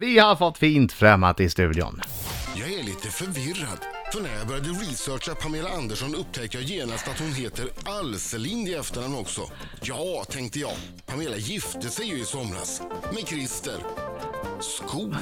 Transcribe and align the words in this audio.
Vi 0.00 0.18
har 0.18 0.36
fått 0.36 0.58
fint 0.58 0.92
främmat 0.92 1.40
i 1.40 1.50
studion. 1.50 2.00
Jag 2.54 2.72
är 2.72 2.82
lite 2.82 3.08
förvirrad. 3.08 3.78
För 4.12 4.20
när 4.20 4.38
jag 4.38 4.46
började 4.46 4.68
researcha 4.68 5.34
Pamela 5.34 5.68
Andersson 5.68 6.14
upptäckte 6.14 6.56
jag 6.56 6.64
genast 6.64 7.08
att 7.08 7.20
hon 7.20 7.32
heter 7.32 7.68
Alselind 7.84 8.68
i 8.68 8.74
efternamn 8.74 9.14
också. 9.14 9.40
Ja, 9.82 10.24
tänkte 10.30 10.58
jag. 10.58 10.72
Pamela 11.06 11.36
gifte 11.36 11.90
sig 11.90 12.06
ju 12.06 12.18
i 12.18 12.24
somras. 12.24 12.82
Med 13.14 13.28
Christer. 13.28 13.78
Skog. 14.60 15.14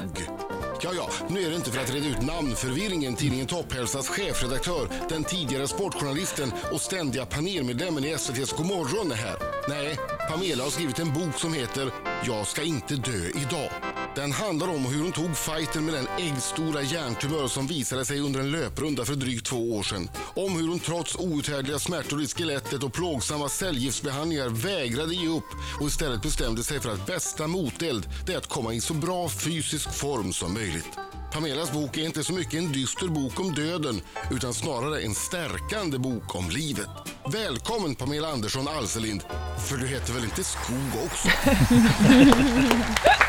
Ja, 0.81 0.91
ja, 0.95 1.09
nu 1.29 1.45
är 1.45 1.49
det 1.49 1.55
inte 1.55 1.71
för 1.71 1.81
att 1.81 1.93
reda 1.93 2.07
ut 2.07 2.21
namnförvirringen 2.21 3.15
tidningen 3.15 3.47
Topphälsas 3.47 4.07
chefredaktör, 4.07 4.89
den 5.09 5.23
tidigare 5.23 5.67
sportjournalisten 5.67 6.51
och 6.71 6.81
ständiga 6.81 7.25
panelmedlemmen 7.25 8.05
i 8.05 8.09
SVTs 8.09 8.53
Godmorgon 8.53 9.11
är 9.11 9.15
här. 9.15 9.37
Nej, 9.69 9.97
Pamela 10.29 10.63
har 10.63 10.71
skrivit 10.71 10.99
en 10.99 11.13
bok 11.13 11.35
som 11.35 11.53
heter 11.53 11.91
Jag 12.25 12.47
ska 12.47 12.63
inte 12.63 12.95
dö 12.95 13.27
idag. 13.35 13.71
Den 14.17 14.31
handlar 14.31 14.67
om 14.67 14.85
hur 14.85 15.03
hon 15.03 15.11
tog 15.11 15.37
fighten 15.37 15.85
med 15.85 15.93
den 15.93 16.07
äggstora 16.17 16.81
hjärntumör 16.81 17.47
som 17.47 17.67
visade 17.67 18.05
sig 18.05 18.19
under 18.19 18.39
en 18.39 18.51
löprunda 18.51 19.05
för 19.05 19.15
drygt 19.15 19.45
två 19.45 19.75
år 19.75 19.83
sedan. 19.83 20.09
Om 20.35 20.55
hur 20.55 20.67
hon 20.67 20.79
trots 20.79 21.15
outhärdliga 21.15 21.79
smärtor 21.79 22.21
i 22.21 22.27
skelettet 22.27 22.83
och 22.83 22.93
plågsamma 22.93 23.49
cellgiftsbehandlingar 23.49 24.49
vägrade 24.49 25.15
ge 25.15 25.27
upp 25.27 25.47
och 25.81 25.87
istället 25.87 26.21
bestämde 26.21 26.63
sig 26.63 26.79
för 26.79 26.89
att 26.89 27.05
bästa 27.05 27.47
moteld 27.47 28.09
det 28.25 28.33
är 28.33 28.37
att 28.37 28.47
komma 28.47 28.73
i 28.73 28.81
så 28.81 28.93
bra 28.93 29.29
fysisk 29.29 29.93
form 29.93 30.33
som 30.33 30.53
möjligt. 30.53 30.89
Pamelas 31.33 31.71
bok 31.71 31.97
är 31.97 32.05
inte 32.05 32.23
så 32.23 32.33
mycket 32.33 32.53
en 32.53 32.71
dyster 32.71 33.07
bok 33.07 33.39
om 33.39 33.53
döden 33.53 34.01
utan 34.31 34.53
snarare 34.53 35.01
en 35.01 35.15
stärkande 35.15 35.97
bok 35.97 36.35
om 36.35 36.49
livet. 36.49 36.89
Välkommen 37.33 37.95
Pamela 37.95 38.27
Andersson 38.27 38.67
Alselind, 38.67 39.23
för 39.67 39.77
du 39.77 39.87
heter 39.87 40.13
väl 40.13 40.23
inte 40.23 40.43
Skog 40.43 41.03
också? 41.05 41.27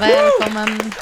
Välkommen. 0.00 0.92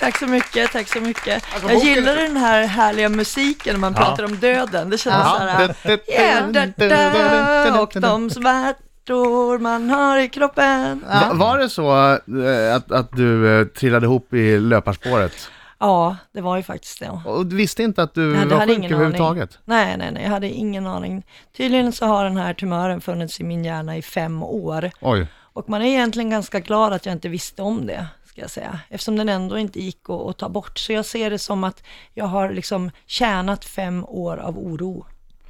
Tack 0.00 0.18
så 0.18 0.26
mycket, 0.26 0.72
tack 0.72 0.88
så 0.88 1.00
mycket. 1.00 1.44
Alltså, 1.54 1.68
jag 1.70 1.78
gillar 1.84 2.16
den 2.16 2.36
här 2.36 2.62
härliga 2.66 3.08
musiken 3.08 3.72
när 3.74 3.80
man 3.80 3.94
pratar 3.94 4.24
om 4.24 4.36
döden. 4.36 4.90
Det 4.90 4.98
känns 4.98 5.14
Ja. 5.16 5.36
så 5.40 5.44
här, 5.46 5.74
ja, 7.74 7.80
och 7.82 7.92
de 8.00 8.30
smärtor 8.30 9.58
man 9.58 9.90
har 9.90 10.18
i 10.18 10.28
kroppen. 10.28 11.04
Va- 11.08 11.30
Var 11.32 11.58
det 11.58 11.68
så 11.68 12.12
eh, 12.12 12.76
att, 12.76 12.92
att 12.92 13.12
du 13.16 13.60
eh, 13.60 13.66
trillade 13.66 14.06
ihop 14.06 14.34
i 14.34 14.58
löparspåret? 14.60 15.50
Ja, 15.80 16.16
det 16.34 16.40
var 16.40 16.56
ju 16.56 16.62
faktiskt 16.62 17.00
det. 17.00 17.10
Och 17.24 17.46
du 17.46 17.56
visste 17.56 17.82
inte 17.82 18.02
att 18.02 18.14
du 18.14 18.20
Nej, 18.36 18.46
var 18.46 18.56
hade 18.58 18.66
sjuk 18.72 18.78
ingen 18.78 18.92
överhuvudtaget? 18.92 19.58
Nej, 19.64 19.96
nej, 19.96 20.10
nej, 20.12 20.22
jag 20.22 20.30
hade 20.30 20.48
ingen 20.50 20.86
aning. 20.86 21.22
Tydligen 21.56 21.92
så 21.92 22.06
har 22.06 22.24
den 22.24 22.36
här 22.36 22.54
tumören 22.54 23.00
funnits 23.00 23.40
i 23.40 23.44
min 23.44 23.64
hjärna 23.64 23.96
i 23.96 24.02
fem 24.02 24.42
år. 24.42 24.90
Oj. 25.00 25.26
Och 25.58 25.68
man 25.68 25.82
är 25.82 25.86
egentligen 25.86 26.30
ganska 26.30 26.60
glad 26.60 26.92
att 26.92 27.06
jag 27.06 27.12
inte 27.12 27.28
visste 27.28 27.62
om 27.62 27.86
det, 27.86 28.06
ska 28.24 28.40
jag 28.40 28.50
säga. 28.50 28.80
Eftersom 28.88 29.16
den 29.16 29.28
ändå 29.28 29.58
inte 29.58 29.80
gick 29.80 30.10
att, 30.10 30.20
att 30.26 30.38
ta 30.38 30.48
bort. 30.48 30.78
Så 30.78 30.92
jag 30.92 31.04
ser 31.04 31.30
det 31.30 31.38
som 31.38 31.64
att 31.64 31.82
jag 32.14 32.24
har 32.24 32.50
liksom 32.50 32.90
tjänat 33.06 33.64
fem 33.64 34.04
år 34.04 34.36
av 34.36 34.58
oro. 34.58 35.06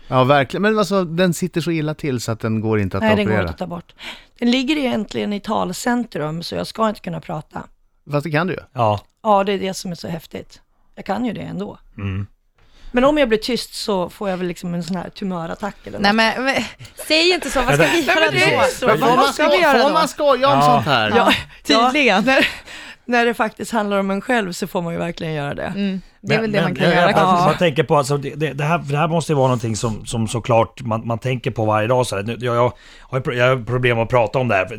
Ja, 0.09 0.25
verkligen. 0.25 0.63
Men 0.63 0.79
alltså, 0.79 1.05
den 1.05 1.35
sitter 1.35 1.61
så 1.61 1.71
illa 1.71 1.95
till 1.95 2.21
så 2.21 2.33
att 2.33 2.41
den 2.41 2.61
går 2.61 2.81
inte 2.81 2.97
att 2.97 3.03
Nej, 3.03 3.17
den 3.17 3.25
går 3.25 3.33
operera. 3.33 3.43
inte 3.43 3.53
att 3.53 3.59
ta 3.59 3.67
bort. 3.67 3.95
Den 4.39 4.51
ligger 4.51 4.77
egentligen 4.77 5.33
i 5.33 5.41
talcentrum, 5.41 6.43
så 6.43 6.55
jag 6.55 6.67
ska 6.67 6.89
inte 6.89 7.01
kunna 7.01 7.21
prata. 7.21 7.63
Fast 8.11 8.25
det 8.25 8.31
kan 8.31 8.47
du 8.47 8.53
ju. 8.53 8.61
Ja. 8.73 9.01
Ja, 9.23 9.45
det 9.45 9.53
är 9.53 9.59
det 9.59 9.75
som 9.75 9.91
är 9.91 9.95
så 9.95 10.09
häftigt. 10.09 10.61
Jag 10.95 11.05
kan 11.05 11.25
ju 11.25 11.33
det 11.33 11.41
ändå. 11.41 11.79
Mm. 11.97 12.27
Men 12.93 13.05
om 13.05 13.19
jag 13.19 13.29
blir 13.29 13.39
tyst 13.39 13.75
så 13.75 14.09
får 14.11 14.31
jag 14.31 14.37
väl 14.37 14.47
liksom 14.47 14.75
en 14.75 14.83
sån 14.83 14.97
här 14.97 15.09
tumörattack 15.11 15.75
eller 15.85 15.99
Nej 15.99 16.13
något. 16.13 16.17
men, 16.17 16.45
men 16.45 16.55
säg 17.09 17.31
inte 17.35 17.51
så, 17.51 17.63
vad 17.63 17.75
ska 17.75 17.87
vi 17.87 18.01
göra 18.01 18.31
då? 18.31 18.87
Men 18.87 19.01
Vad 19.01 19.17
man, 19.17 19.33
ska 19.33 19.49
vi 19.49 19.61
göra 19.61 19.79
får 19.79 19.89
då? 19.89 19.95
man 19.95 20.09
skoja 20.09 20.49
om 20.49 20.59
Ja. 20.59 20.63
sånt 20.63 20.87
här? 20.87 21.13
Ja, 21.17 21.33
Tydligen. 21.65 22.07
Ja, 22.17 22.21
när, 22.21 22.47
när 23.05 23.25
det 23.27 23.35
faktiskt 23.35 23.73
handlar 23.73 23.99
om 23.99 24.11
en 24.11 24.21
själv 24.21 24.53
så 24.53 24.67
får 24.67 24.83
man 24.83 24.93
ju 24.93 24.99
verkligen 24.99 25.33
göra 25.33 25.55
det. 25.55 25.63
Mm, 25.77 26.01
det 26.21 26.35
är 26.35 26.41
väl 26.41 26.53
det 26.53 26.57
Men- 26.59 26.65
man 26.65 26.75
kan 26.75 26.83
men 26.89 26.97
göra 26.97 27.01
jag, 27.01 27.11
jag, 27.11 27.17
kanske. 27.19 27.51
jag 27.51 27.59
tänker 27.59 27.83
på, 27.85 27.97
alltså, 27.97 28.17
det, 28.17 28.35
det, 28.35 28.53
det, 28.53 28.65
här, 28.65 28.79
det 28.79 28.97
här 28.97 29.09
måste 29.09 29.33
ju 29.33 29.37
vara 29.37 29.47
någonting 29.47 29.77
som, 29.77 30.07
som 30.07 30.29
såklart 30.29 30.81
man, 30.83 31.07
man 31.07 31.19
tänker 31.19 31.51
på 31.51 31.65
varje 31.65 31.89
dag. 31.89 32.07
Så 32.07 32.17
här. 32.17 32.23
Nu, 32.23 32.37
Jag, 32.41 32.57
jag, 32.57 32.73
har, 33.01 33.19
ju 33.19 33.23
pro- 33.23 33.33
jag 33.35 33.49
har 33.57 33.65
problem 33.65 33.99
att 33.99 34.09
prata 34.09 34.39
om 34.39 34.49
det 34.49 34.55
här. 34.55 34.67
för, 34.67 34.75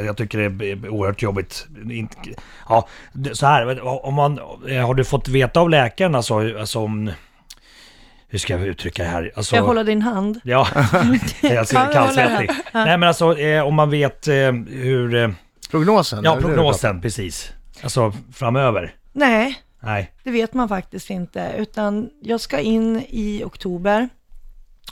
eh, 0.00 0.06
Jag 0.06 0.16
tycker 0.16 0.38
det 0.38 0.66
är 0.70 0.88
oerhört 0.88 1.22
jobbigt. 1.22 1.66
Inte- 1.90 2.16
Ja, 2.68 2.88
det- 3.12 3.34
så 3.36 3.46
här, 3.46 3.86
om 4.06 4.14
man, 4.14 4.40
eh, 4.68 4.86
har 4.86 4.94
du 4.94 5.04
fått 5.04 5.28
veta 5.28 5.60
av 5.60 5.70
läkaren 5.70 6.14
alltså, 6.14 6.58
alltså 6.58 6.78
om... 6.78 7.10
Hur 8.34 8.38
ska 8.38 8.52
jag 8.52 8.66
uttrycka 8.66 9.02
det 9.02 9.08
här? 9.08 9.22
Alltså, 9.24 9.42
Ska 9.42 9.56
jag 9.56 9.64
hålla 9.64 9.84
din 9.84 10.02
hand? 10.02 10.40
Ja, 10.44 10.68
alltså 10.74 11.36
Kan 11.40 11.54
jag 11.54 11.64
hålla 11.66 11.92
kallsvettig. 11.92 12.50
Nej 12.72 12.98
men 12.98 13.02
alltså 13.02 13.38
eh, 13.38 13.66
om 13.66 13.74
man 13.74 13.90
vet 13.90 14.28
eh, 14.28 14.52
hur... 14.68 15.14
Eh, 15.14 15.30
Prognosen? 15.70 16.24
ja, 16.24 16.36
prognosen, 16.40 17.00
precis. 17.00 17.52
Alltså 17.82 18.12
framöver. 18.32 18.94
Nej, 19.12 19.62
Nej. 19.80 20.12
det 20.24 20.30
vet 20.30 20.54
man 20.54 20.68
faktiskt 20.68 21.10
inte. 21.10 21.54
Utan 21.58 22.10
jag 22.22 22.40
ska 22.40 22.60
in 22.60 23.04
i 23.08 23.42
oktober. 23.44 24.08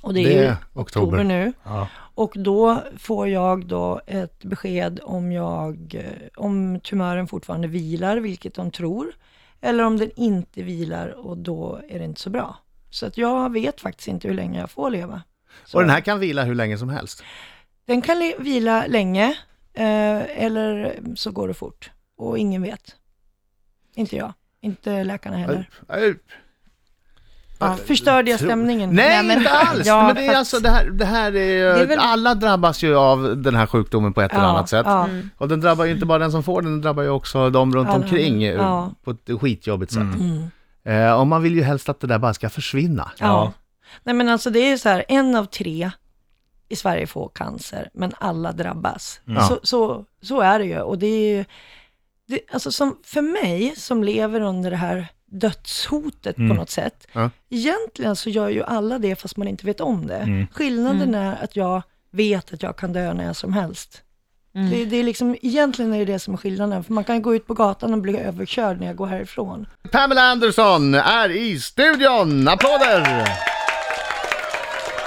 Och 0.03 0.15
det 0.15 0.21
är, 0.21 0.25
Det 0.25 0.47
är 0.47 0.53
oktober. 0.53 0.83
oktober 0.83 1.25
nu. 1.25 1.53
Ja. 1.65 1.89
Och 2.15 2.33
då 2.37 2.83
får 2.99 3.29
jag 3.29 3.67
då 3.67 4.01
ett 4.07 4.45
besked 4.45 5.01
om 5.03 5.33
jag, 5.33 5.95
eh, 5.95 6.29
om 6.37 6.81
tumören 6.81 7.29
fortfarande 7.29 7.69
vilar, 7.69 8.17
vilket 8.17 8.55
de 8.55 8.71
tror. 8.71 9.13
Eller 9.61 9.85
om 9.85 9.97
den 9.99 10.11
inte 10.17 10.63
vilar 10.63 11.27
och 11.27 11.39
då 11.39 11.81
är 11.89 11.99
det 11.99 12.05
inte 12.05 12.21
så 12.21 12.31
bra. 12.31 12.57
Så 12.93 13.07
att 13.07 13.19
jag 13.19 13.53
vet 13.53 13.81
faktiskt 13.81 14.09
inte 14.09 14.29
hur 14.29 14.35
länge 14.35 14.61
jag 14.61 14.71
får 14.71 14.91
leva. 14.91 15.23
Så 15.65 15.77
Och 15.79 15.83
den 15.83 15.91
här 15.91 16.01
kan 16.01 16.19
vila 16.21 16.45
hur 16.45 16.55
länge 16.55 16.79
som 16.79 16.89
helst? 16.89 17.23
den 17.87 18.03
kan 18.03 18.33
vila 18.39 18.85
länge, 18.89 19.29
eh, 19.75 20.45
eller 20.45 20.97
så 21.17 21.31
går 21.31 21.49
det 21.49 21.55
fort. 21.55 21.91
Och 22.19 22.39
ingen 22.39 22.63
vet. 22.63 22.97
Inte 23.95 24.17
jag, 24.17 24.33
inte 24.61 25.05
läkarna 25.05 25.37
heller. 25.37 25.69
Nej, 25.89 26.15
Ja, 27.59 27.77
förstörde 27.87 28.31
jag 28.31 28.41
stämningen? 28.41 28.91
Nej, 28.95 29.23
men- 29.27 29.39
inte 29.39 29.51
alls! 29.51 29.83
Ja, 29.87 30.07
men 30.07 30.15
det 30.17 30.27
är 30.27 30.37
alltså, 30.37 30.59
det 30.61 30.71
här, 30.71 30.91
det 30.91 31.05
här 31.05 31.37
är, 31.37 31.75
Det 31.75 31.81
är 31.83 31.87
väl- 31.87 31.99
alla 31.99 32.35
drabbas 32.35 32.83
ju 32.83 32.97
av 32.97 33.37
den 33.43 33.55
här 33.55 33.67
sjukdomen 33.67 34.13
på 34.13 34.21
ett 34.23 34.33
eller 34.33 34.43
Ja, 34.45 34.49
annat 34.51 34.69
sätt. 34.69 34.87
ja. 34.87 35.09
Och 35.39 35.49
den 35.49 35.61
drabbar 35.61 35.85
ju 35.85 35.93
inte 35.93 36.07
bara 36.07 36.19
den 36.19 36.33
som 36.33 36.43
får 36.43 36.63
den, 36.63 36.71
den 36.71 36.81
drabbar 36.81 37.03
ju 37.03 37.09
också 37.09 37.51
de 37.51 37.75
runt 37.75 37.89
Alla 37.89 37.99
omkring 37.99 38.43
Ja. 38.43 38.91
på 39.05 39.11
ett 39.11 39.41
skitjobbigt 39.41 39.93
sätt. 39.93 40.01
Mm. 40.03 40.51
Eh, 40.85 41.13
och 41.21 41.27
man 41.27 41.43
vill 41.43 41.55
ju 41.55 41.63
helst 41.63 41.89
att 41.89 42.01
det 42.01 42.07
där 42.07 42.19
bara 42.19 42.35
ska 42.35 42.51
försvinna. 42.51 43.13
Ja. 43.19 43.27
Ja. 43.27 43.53
Nej 44.03 44.15
men 44.15 44.29
alltså 44.29 44.51
det 44.51 44.59
är 44.59 44.77
så 44.77 44.89
här, 44.89 45.05
en 45.09 45.37
av 45.37 45.45
tre 45.45 45.91
i 46.69 46.77
Sverige 46.77 47.07
får 47.07 47.29
cancer, 47.35 47.91
men 47.95 48.13
alla 48.19 48.53
drabbas. 48.53 49.21
Ja. 49.25 49.49
Så, 49.49 49.61
så, 49.63 50.05
så 50.23 50.41
är 50.41 50.59
det 50.59 50.65
ju. 50.65 50.81
Och 50.81 50.99
det 50.99 51.07
är 51.07 51.37
ju, 51.37 51.45
det, 52.27 52.41
alltså 52.53 52.73
som, 52.73 52.99
för 53.05 53.23
mig 53.23 53.75
som 53.77 54.05
lever 54.05 54.41
under 54.41 54.71
det 54.71 54.77
här 54.77 55.07
dödshotet 55.27 56.37
på 56.37 56.43
något 56.43 56.71
sätt, 56.71 57.07
Ja. 57.13 57.31
egentligen 57.49 58.17
så 58.17 58.31
gör 58.31 58.49
ju 58.49 58.63
alla 58.63 58.99
det 58.99 59.17
fast 59.17 59.37
man 59.37 59.49
inte 59.49 59.67
vet 59.67 59.81
om 59.81 60.07
det. 60.07 60.17
Mm. 60.17 60.47
Skillnaden 60.53 61.15
är 61.15 61.45
att 61.45 61.57
jag 61.57 61.83
vet 62.11 62.53
att 62.53 62.63
jag 62.63 62.77
kan 62.77 62.93
dö 62.93 63.15
när 63.15 63.33
som 63.33 63.53
helst. 63.53 64.03
Mm. 64.55 64.71
Det, 64.71 64.85
det 64.85 64.97
är 64.97 65.05
liksom, 65.05 65.37
egentligen 65.43 65.95
är 65.95 65.99
det 65.99 66.13
det 66.13 66.19
som 66.19 66.35
är 66.35 66.39
skillnaden, 66.39 66.85
för 66.85 66.93
man 66.93 67.05
kan 67.05 67.23
gå 67.23 67.35
ut 67.35 67.47
på 67.47 67.55
gatan 67.55 67.93
och 67.93 67.99
bli 67.99 68.19
överkörd 68.19 68.81
när 68.81 68.87
jag 68.87 68.97
går 68.97 69.07
härifrån. 69.07 69.67
Pamela 69.91 70.23
Anderson 70.23 70.95
är 70.95 71.29
i 71.31 71.61
studion! 71.61 72.49
Applåder! 72.49 73.29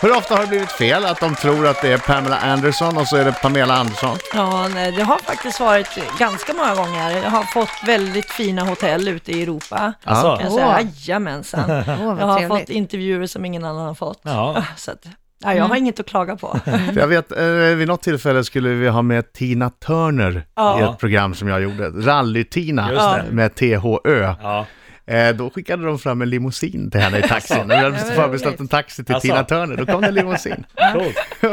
Hur 0.02 0.18
ofta 0.18 0.36
har 0.36 0.42
det 0.42 0.48
blivit 0.48 0.72
fel 0.72 1.06
att 1.06 1.20
de 1.20 1.36
tror 1.36 1.68
att 1.68 1.82
det 1.82 1.94
är 1.94 1.98
Pamela 1.98 2.38
Anderson 2.38 2.98
och 2.98 3.08
så 3.08 3.16
är 3.18 3.26
det 3.26 3.32
Pamela 3.32 3.74
Andersson? 3.76 4.18
Ja, 4.34 4.68
nej, 4.68 4.92
det 4.92 5.04
har 5.04 5.18
faktiskt 5.18 5.60
varit 5.60 5.88
ganska 6.20 6.54
många 6.54 6.76
gånger. 6.76 7.12
Jag 7.24 7.30
har 7.30 7.44
fått 7.44 7.70
väldigt 7.86 8.32
fina 8.32 8.64
hotell 8.64 9.08
ute 9.08 9.32
i 9.32 9.44
Europa. 9.44 9.94
Alltså? 10.04 10.36
Kan 10.36 10.44
jag 10.46 10.54
säga, 10.54 10.68
Åh. 10.68 10.88
jajamensan. 11.08 11.70
Vad 11.70 11.88
Jag 11.88 12.28
har 12.28 12.38
trevligt. 12.40 12.60
fått 12.60 12.70
intervjuer 12.70 13.28
som 13.28 13.46
ingen 13.46 13.66
annan 13.66 13.86
har 13.88 13.94
fått. 13.94 14.20
Ja. 14.24 14.64
Så 14.78 14.92
att, 14.92 15.06
ja, 15.44 15.54
jag 15.54 15.64
har 15.66 15.76
inget 15.76 16.00
att 16.00 16.06
klaga 16.06 16.36
på. 16.36 16.60
För 16.66 16.98
jag 17.00 17.08
vet, 17.08 17.32
eh, 17.32 17.46
vid 17.76 17.88
något 17.88 18.02
tillfälle 18.02 18.44
skulle 18.44 18.70
vi 18.70 18.88
ha 18.88 19.02
med 19.02 19.34
Tina 19.34 19.70
Turner 19.70 20.46
Ja. 20.56 20.80
i 20.80 20.84
ett 20.84 21.00
program 21.00 21.34
som 21.34 21.48
jag 21.48 21.62
gjorde. 21.62 21.90
Rally-Tina 21.90 23.24
med 23.32 23.56
THÖ. 23.56 24.36
Ja. 24.42 24.66
Eh, 25.08 25.36
då 25.36 25.50
skickade 25.50 25.86
de 25.86 26.00
fram 26.00 26.22
en 26.22 26.30
limousin 26.30 26.92
till 26.92 27.02
henne 27.02 27.20
i 27.20 27.22
taxin. 27.28 27.68
Vi 27.68 27.76
hade 27.76 27.98
förbeställt 27.98 28.60
en 28.60 28.68
taxi 28.68 29.04
till. 29.04 29.16
Tina 29.16 29.44
Turner, 29.44 29.76
då 29.78 29.86
kom 29.86 30.02
det 30.02 30.08
en 30.08 30.14
limousin. 30.14 30.66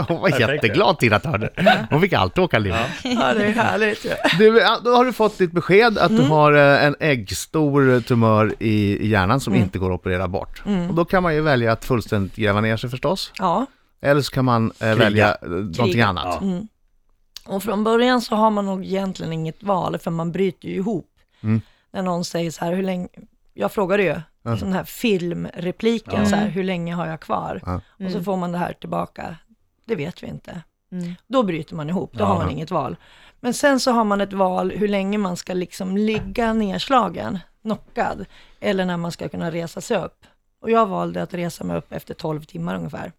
Hon 0.09 0.21
var 0.21 0.41
jätteglad 0.41 0.99
Tina 0.99 1.19
Turner. 1.19 1.87
Hon 1.91 2.01
fick 2.01 2.13
alltid 2.13 2.45
åka 2.45 2.59
limo. 2.59 2.77
Ja, 3.05 3.35
det 3.35 3.45
är 3.45 3.53
härligt. 3.53 4.07
Du, 4.39 4.53
då 4.85 4.91
har 4.97 5.05
du 5.05 5.13
fått 5.13 5.39
ditt 5.39 5.53
besked 5.53 5.99
att 5.99 6.17
du 6.17 6.23
har 6.23 6.53
eh, 6.53 6.85
en 6.85 6.97
äggstor 7.01 8.01
tumör 8.01 8.55
i, 8.59 9.09
hjärnan 9.09 9.41
som 9.41 9.55
inte 9.55 9.79
går 9.79 9.95
att 9.95 10.01
operera 10.01 10.29
bort. 10.29 10.63
Och 10.89 10.95
då 10.95 11.05
kan 11.05 11.23
man 11.23 11.35
ju 11.35 11.41
välja 11.41 11.73
att 11.73 11.85
fullständigt 11.85 12.37
gräva 12.37 12.61
ner 12.61 12.77
sig 12.77 12.91
förstås. 12.91 13.33
Ja, 13.39 13.67
Eller 14.03 14.21
så 14.21 14.33
kan 14.33 14.45
man 14.45 14.73
eh, 14.81 14.95
välja 14.95 15.29
eh, 15.43 15.49
någonting 15.49 15.85
Kriga. 15.85 16.07
annat. 16.07 16.39
Ja. 16.43 17.55
och 17.55 17.63
från 17.63 17.85
början 17.85 18.21
så 18.21 18.35
har 18.37 18.51
man 18.51 18.67
nog 18.67 18.85
egentligen 18.85 19.33
inget 19.33 19.63
val, 19.63 19.99
för 19.99 20.11
man 20.11 20.33
bryter 20.33 20.69
ju 20.69 20.75
ihop. 20.75 21.09
Mm. 21.43 21.61
När 21.93 22.03
någon 22.03 22.25
säger 22.25 22.51
så 22.51 22.65
här, 22.65 22.73
hur 22.75 22.83
länge, 22.83 23.09
jag 23.55 23.73
frågade 23.73 24.03
ju, 24.03 24.21
den 24.43 24.73
här 24.73 24.85
filmrepliken, 24.85 26.21
Ja. 26.21 26.27
så 26.27 26.37
här, 26.37 26.49
hur 26.49 26.65
länge 26.65 26.95
har 26.95 27.07
jag 27.07 27.21
kvar? 27.21 27.61
Ja. 27.67 27.81
Och 28.07 28.13
så 28.13 28.23
får 28.23 28.37
man 28.37 28.53
det 28.53 28.59
här 28.59 28.73
tillbaka, 28.73 29.37
det 29.85 29.97
vet 29.97 30.23
vi 30.23 30.27
inte. 30.27 30.63
Mm. 30.93 31.15
Då 31.27 31.43
bryter 31.43 31.75
man 31.77 31.89
ihop, 31.91 32.13
då 32.13 32.21
Ja. 32.25 32.27
har 32.27 32.37
man 32.39 32.51
inget 32.51 32.71
val. 32.71 32.97
Men 33.41 33.55
sen 33.55 33.81
så 33.81 33.93
har 33.93 34.05
man 34.05 34.21
ett 34.21 34.33
val 34.33 34.71
hur 34.71 34.89
länge 34.89 35.19
man 35.19 35.37
ska 35.37 35.55
liksom 35.55 35.97
ligga 35.97 36.53
nedslagen, 36.53 37.39
knockad, 37.63 38.27
eller 38.61 38.85
när 38.85 38.97
man 38.97 39.13
ska 39.13 39.29
kunna 39.29 39.51
resa 39.51 39.81
sig 39.81 39.97
upp. 39.97 40.27
Och 40.61 40.71
jag 40.71 40.87
valde 40.87 41.23
att 41.23 41.35
resa 41.35 41.65
mig 41.65 41.77
upp 41.77 41.93
efter 41.93 42.15
12 42.15 42.43
timmar 42.45 42.75
ungefär. 42.77 43.13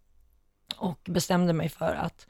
Och 0.77 0.99
bestämde 1.09 1.53
mig 1.53 1.69
för 1.69 1.93
att, 1.95 2.27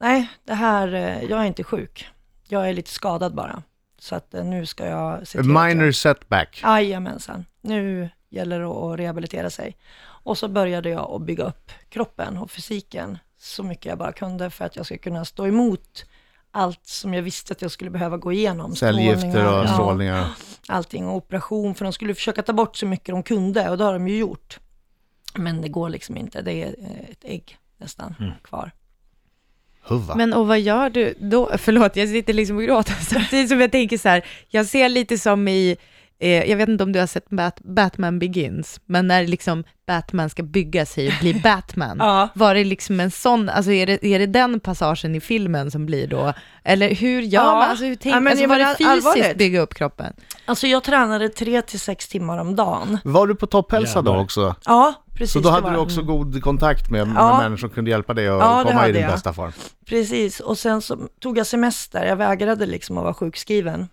nej, 0.00 0.28
det 0.44 0.54
här, 0.54 0.94
eh, 0.94 1.22
jag 1.22 1.40
är 1.40 1.44
inte 1.44 1.64
sjuk. 1.64 2.08
Jag 2.48 2.68
är 2.68 2.72
lite 2.72 2.90
skadad 2.90 3.34
bara. 3.34 3.62
Så 3.98 4.14
att 4.14 4.34
eh, 4.34 4.44
nu 4.44 4.66
ska 4.66 4.86
jag 4.86 5.26
se 5.28 5.42
till 5.42 5.56
att 5.56 5.68
minor 5.68 5.92
setback. 5.92 6.60
Jajamensan, 6.62 7.44
nu 7.60 8.08
gäller 8.28 8.60
det 8.60 8.66
att 8.66 8.98
rehabilitera 8.98 9.50
sig. 9.50 9.76
Och 10.00 10.38
så 10.38 10.48
började 10.48 10.90
jag 10.90 11.10
att 11.10 11.22
bygga 11.22 11.44
upp 11.44 11.70
kroppen 11.88 12.36
och 12.36 12.50
fysiken 12.50 13.18
så 13.38 13.62
mycket 13.62 13.86
jag 13.86 13.98
bara 13.98 14.12
kunde 14.12 14.50
för 14.50 14.64
att 14.64 14.76
jag 14.76 14.86
ska 14.86 14.98
kunna 14.98 15.24
stå 15.24 15.46
emot 15.46 16.04
allt 16.50 16.86
som 16.86 17.14
jag 17.14 17.22
visste 17.22 17.52
att 17.52 17.62
jag 17.62 17.70
skulle 17.70 17.90
behöva 17.90 18.16
gå 18.16 18.32
igenom. 18.32 18.76
Cellgifter 18.76 19.16
Strålningar, 19.28 19.58
och 19.58 19.64
ja, 19.64 19.72
strålningar. 19.72 20.28
allting 20.66 21.06
och 21.06 21.16
operation, 21.16 21.74
för 21.74 21.84
de 21.84 21.92
skulle 21.92 22.14
försöka 22.14 22.42
ta 22.42 22.52
bort 22.52 22.76
så 22.76 22.86
mycket 22.86 23.08
de 23.08 23.22
kunde 23.22 23.70
och 23.70 23.78
det 23.78 23.84
har 23.84 23.92
de 23.92 24.08
ju 24.08 24.18
gjort. 24.18 24.58
Men 25.34 25.62
det 25.62 25.68
går 25.68 25.88
liksom 25.88 26.16
inte, 26.16 26.42
det 26.42 26.62
är 26.62 26.66
eh, 26.66 27.10
ett 27.10 27.24
ägg 27.24 27.58
nästan 27.78 28.14
kvar. 28.44 28.72
Huva. 29.88 30.14
Men 30.14 30.32
och 30.32 30.46
vad 30.46 30.60
gör 30.60 30.90
du 30.90 31.14
då? 31.20 31.50
Förlåt, 31.58 31.96
jag 31.96 32.08
sitter 32.08 32.32
liksom 32.32 32.56
och 32.56 32.62
gråter 32.62 32.94
samtidigt 33.00 33.48
som 33.48 33.60
jag 33.60 33.72
tänker 33.72 33.98
så 33.98 34.08
här, 34.08 34.24
jag 34.48 34.66
ser 34.66 34.88
lite 34.88 35.18
som 35.18 35.48
i, 35.48 35.76
eh, 36.20 36.50
jag 36.50 36.56
vet 36.56 36.68
inte 36.68 36.84
om 36.84 36.92
du 36.92 36.98
har 37.00 37.06
sett 37.06 37.28
Bat- 37.30 37.60
Batman 37.64 38.18
Begins, 38.18 38.80
men 38.86 39.06
när 39.08 39.26
liksom 39.26 39.64
Batman 39.86 40.30
ska 40.30 40.42
bygga 40.42 40.86
sig 40.86 41.08
och 41.08 41.14
bli 41.20 41.34
Batman, 41.44 41.96
Ja. 42.00 42.28
var 42.34 42.54
det 42.54 42.64
liksom 42.64 43.00
en 43.00 43.10
sån, 43.10 43.48
alltså 43.48 43.72
är 43.72 43.86
det, 43.86 44.04
är 44.06 44.18
det 44.18 44.26
den 44.26 44.60
passagen 44.60 45.14
i 45.14 45.20
filmen 45.20 45.70
som 45.70 45.86
blir 45.86 46.06
då? 46.06 46.32
Eller 46.64 46.94
hur 46.94 47.22
gör 47.22 47.42
Ja. 47.44 47.52
man? 47.54 47.70
Alltså, 47.70 47.84
hur 47.84 47.94
tänk, 47.94 48.14
Ja, 48.14 48.20
men 48.20 48.30
alltså, 48.30 48.42
jag 48.42 48.48
var 48.48 48.58
det 48.58 48.66
fysiskt 48.78 48.88
allvarligt. 48.90 49.38
bygga 49.38 49.60
upp 49.60 49.74
kroppen? 49.74 50.12
Alltså 50.44 50.66
jag 50.66 50.84
tränade 50.84 51.28
tre 51.28 51.62
till 51.62 51.80
sex 51.80 52.08
timmar 52.08 52.38
om 52.38 52.56
dagen. 52.56 52.98
Var 53.04 53.26
du 53.26 53.34
på 53.34 53.46
topphälsa 53.46 54.02
då 54.02 54.16
också? 54.16 54.54
Ja, 54.64 54.94
precis. 55.18 55.32
Så 55.32 55.40
då 55.40 55.48
hade 55.50 55.62
var 55.62 55.72
du 55.72 55.78
också 55.78 56.02
god 56.02 56.42
kontakt 56.42 56.90
med, 56.90 57.06
med 57.08 57.16
Ja. 57.16 57.38
människor 57.38 57.56
som 57.56 57.70
kunde 57.70 57.90
hjälpa 57.90 58.14
dig 58.14 58.28
att 58.28 58.40
Ja, 58.40 58.64
komma 58.66 58.88
i 58.88 58.92
din 58.92 59.02
jag. 59.02 59.10
bästa 59.10 59.32
form? 59.32 59.52
Precis, 59.86 60.40
och 60.40 60.58
sen 60.58 60.82
så 60.82 61.08
tog 61.20 61.38
jag 61.38 61.46
semester. 61.46 62.04
Jag 62.04 62.16
vägrade 62.16 62.66
liksom 62.66 62.98
att 62.98 63.04
vara 63.04 63.14
sjukskriven, 63.14 63.88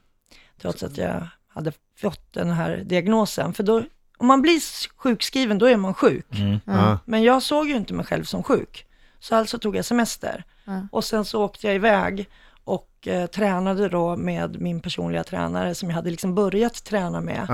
trots 0.62 0.84
att 0.84 0.98
jag 0.98 1.28
hade 1.54 1.72
fått 2.02 2.34
den 2.34 2.50
här 2.52 2.78
diagnosen. 2.86 3.54
För 3.54 3.64
då, 3.64 3.84
om 4.18 4.28
man 4.28 4.42
blir 4.42 4.60
sjukskriven, 4.98 5.58
då 5.58 5.66
är 5.66 5.78
man 5.78 5.94
sjuk. 5.94 6.28
Ja. 6.66 7.00
Men 7.06 7.24
jag 7.24 7.42
såg 7.44 7.68
ju 7.68 7.76
inte 7.76 7.94
mig 7.94 8.06
själv 8.06 8.24
som 8.24 8.44
sjuk. 8.44 8.86
Så 9.20 9.36
alltså 9.36 9.60
tog 9.60 9.76
jag 9.76 9.86
semester. 9.86 10.44
Ja. 10.66 10.88
Och 10.92 11.04
sen 11.04 11.26
så 11.26 11.44
åkte 11.44 11.68
jag 11.68 11.76
iväg 11.76 12.30
och 12.64 13.08
eh, 13.08 13.26
tränade 13.28 13.90
då 13.90 14.16
med 14.18 14.62
min 14.62 14.80
personliga 14.82 15.24
tränare 15.24 15.76
som 15.76 15.90
jag 15.90 15.96
hade 15.96 16.10
liksom 16.10 16.36
börjat 16.36 16.84
träna 16.84 17.22
med 17.22 17.46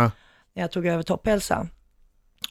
när 0.54 0.62
jag 0.64 0.72
tog 0.72 0.86
över 0.88 1.04
topphälsa. 1.04 1.68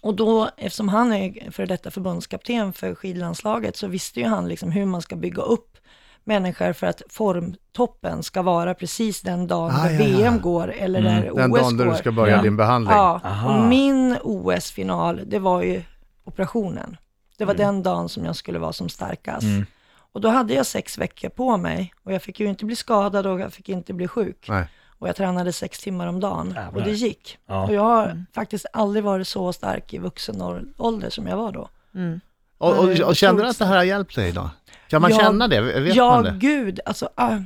Och 0.02 0.14
då, 0.14 0.50
eftersom 0.56 0.88
han 0.88 1.12
är 1.12 1.50
för 1.50 1.66
detta 1.66 1.90
förbundskapten 1.90 2.72
för 2.72 2.94
skidlandslaget, 2.94 3.76
så 3.76 3.86
visste 3.86 4.20
ju 4.20 4.26
han 4.26 4.48
liksom 4.48 4.70
hur 4.72 4.86
man 4.86 5.02
ska 5.02 5.16
bygga 5.16 5.42
upp 5.42 5.76
människor 6.24 6.72
för 6.72 6.86
att 6.86 7.02
formtoppen 7.08 8.22
ska 8.22 8.42
vara 8.42 8.74
precis 8.74 9.20
den 9.20 9.46
dagen 9.46 9.70
Ah, 9.76 9.84
där 9.84 9.90
ja, 9.92 10.00
ja. 10.00 10.16
VM 10.18 10.40
går 10.40 10.72
eller 10.72 11.02
där 11.02 11.30
OS 11.30 11.36
Den 11.36 11.50
dagen 11.50 11.76
går. 11.76 11.84
där 11.84 11.90
du 11.92 11.96
ska 11.98 12.12
börja 12.12 12.36
Ja. 12.36 12.42
din 12.42 12.56
behandling. 12.56 12.96
Ja, 12.96 13.20
Aha. 13.24 13.54
och 13.62 13.68
min 13.68 14.16
OS-final, 14.22 15.20
det 15.26 15.38
var 15.38 15.62
ju 15.62 15.82
operationen. 16.24 16.96
Det 17.38 17.44
var 17.44 17.54
den 17.54 17.82
dagen 17.82 18.08
som 18.08 18.24
jag 18.24 18.36
skulle 18.36 18.58
vara 18.58 18.72
som 18.72 18.88
starkast. 18.88 19.42
Mm. 19.42 19.66
Och 20.12 20.20
då 20.20 20.28
hade 20.28 20.54
jag 20.54 20.66
sex 20.66 20.98
veckor 20.98 21.28
på 21.28 21.56
mig 21.56 21.92
och 22.04 22.12
jag 22.12 22.22
fick 22.22 22.40
ju 22.40 22.46
inte 22.46 22.64
bli 22.64 22.76
skadad 22.76 23.26
och 23.26 23.40
jag 23.40 23.52
fick 23.52 23.68
inte 23.68 23.92
bli 23.92 24.08
sjuk. 24.08 24.46
Nej. 24.48 24.64
Och 25.00 25.08
jag 25.08 25.16
tränade 25.16 25.52
sex 25.52 25.78
timmar 25.78 26.06
om 26.06 26.20
dagen 26.20 26.52
Jävlar. 26.56 26.80
och 26.80 26.82
det 26.86 26.92
gick. 26.92 27.38
Ja. 27.46 27.64
Och 27.64 27.74
jag 27.74 27.80
har 27.82 28.24
faktiskt 28.34 28.66
aldrig 28.72 29.04
varit 29.04 29.28
så 29.28 29.52
stark 29.52 29.94
i 29.94 29.98
vuxen 29.98 30.42
ålder 30.76 31.10
som 31.10 31.26
jag 31.26 31.36
var 31.36 31.52
då. 31.52 31.68
Mm. 31.94 32.20
Och, 32.58 32.78
och, 32.78 32.92
Ja, 32.92 33.06
och 33.06 33.16
kände 33.16 33.42
du 33.42 33.48
att 33.48 33.58
det 33.58 33.64
här 33.64 33.76
har 33.76 33.84
hjälpt 33.84 34.14
dig 34.14 34.32
då? 34.32 34.50
Kan 34.88 35.02
man 35.02 35.10
Ja, 35.10 35.18
känna 35.18 35.48
det? 35.48 35.60
Vet 35.60 35.94
ja, 35.94 36.10
man 36.10 36.24
det? 36.24 36.36
gud, 36.38 36.80
alltså 36.84 37.08
ah, 37.14 37.38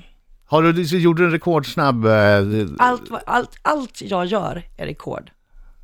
Har 0.47 0.63
du, 0.63 0.83
gjorde 0.83 1.23
du 1.23 1.27
en 1.27 1.33
rekordsnabb... 1.33 2.07
Eh, 2.07 2.43
allt, 2.79 3.03
allt, 3.27 3.51
allt 3.63 4.03
jag 4.03 4.27
gör 4.27 4.63
är 4.77 4.87
rekord. 4.87 5.31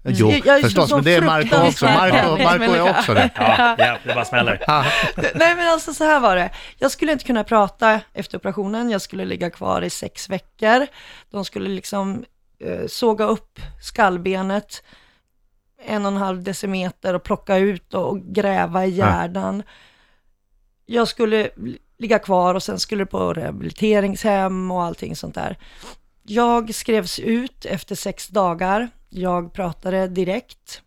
Jo, 0.05 0.31
Jag- 0.31 0.47
jag 0.47 0.61
förstås, 0.62 0.93
men 0.93 1.05
det 1.05 1.14
är 1.14 1.23
Marco 1.23 1.67
också. 1.69 1.85
Marco, 1.85 2.43
Marco 2.44 2.73
är 2.73 2.91
också 2.99 3.14
det. 3.14 3.31
Ja, 3.37 3.75
ja, 3.79 3.99
det 4.05 4.14
bara 4.14 4.25
smäller. 4.25 4.64
Nej 5.35 5.55
men 5.56 5.69
alltså 5.69 5.94
så 5.94 6.05
här 6.05 6.20
var 6.20 6.37
det. 6.37 6.50
Jag 6.79 6.91
skulle 6.91 7.12
inte 7.12 7.25
kunna 7.25 7.44
prata 7.44 8.00
efter 8.12 8.38
operationen, 8.38 8.91
jag 8.91 9.02
skulle 9.02 9.25
ligga 9.25 9.50
kvar 9.50 9.82
i 9.82 9.91
sex 9.91 10.29
veckor. 10.31 10.87
De 11.31 11.44
skulle 11.44 11.69
liksom 11.70 12.25
eh, 12.64 12.87
såga 12.88 13.25
upp 13.25 13.61
skallbenet 13.82 14.82
en 15.87 16.06
och 16.06 16.12
en 16.12 16.17
halv 16.19 16.43
decimeter 16.43 17.14
och 17.14 17.23
plocka 17.23 17.56
ut 17.56 17.94
och, 17.94 18.08
och 18.08 18.20
gräva 18.20 18.87
i 18.87 18.91
hjärnan. 18.91 19.62
Jag 20.87 21.08
skulle 21.08 21.50
li- 21.56 21.79
ligga 21.99 22.19
kvar 22.19 22.55
och 22.55 22.62
sen 22.62 22.79
skulle 22.79 23.03
det 23.05 23.06
på 23.11 23.32
rehabiliteringshem 23.35 24.70
och 24.70 24.82
allting 24.85 25.17
sånt 25.17 25.35
där. 25.35 25.56
Jag 26.22 26.75
skrevs 26.75 27.19
ut 27.19 27.64
efter 27.64 27.94
sex 27.94 28.28
dagar. 28.28 28.88
Jag 29.08 29.52
pratade 29.52 30.08
direkt. 30.08 30.82